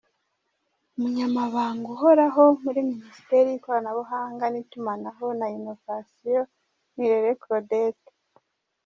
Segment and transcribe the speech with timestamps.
[0.95, 6.41] Umunyamabanga uhoraho muri Ministeri y’ikoranabuhanga n’itumanaho na inovasiyo
[6.95, 8.11] ni Irere Claudette